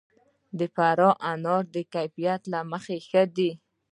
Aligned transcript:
د 0.57 0.59
فراه 0.75 1.15
انار 1.31 1.63
د 1.75 1.77
کیفیت 1.93 2.41
له 2.53 2.59
مخې 2.71 2.97
ښه 3.07 3.23
دي. 3.37 3.51